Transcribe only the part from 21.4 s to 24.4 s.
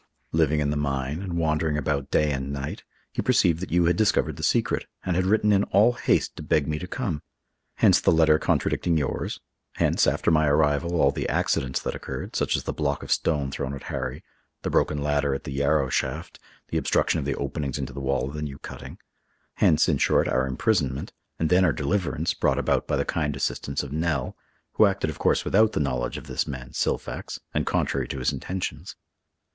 then our deliverance, brought about by the kind assistance of Nell,